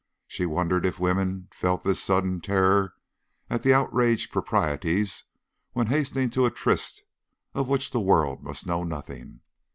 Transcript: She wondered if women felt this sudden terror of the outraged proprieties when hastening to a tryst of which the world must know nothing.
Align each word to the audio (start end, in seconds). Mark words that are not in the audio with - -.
She 0.25 0.47
wondered 0.47 0.83
if 0.83 0.99
women 0.99 1.47
felt 1.51 1.83
this 1.83 2.01
sudden 2.01 2.41
terror 2.41 2.95
of 3.51 3.61
the 3.61 3.71
outraged 3.75 4.31
proprieties 4.31 5.25
when 5.73 5.85
hastening 5.93 6.31
to 6.31 6.47
a 6.47 6.49
tryst 6.49 7.03
of 7.53 7.69
which 7.69 7.91
the 7.91 8.01
world 8.01 8.41
must 8.41 8.65
know 8.65 8.83
nothing. 8.83 9.41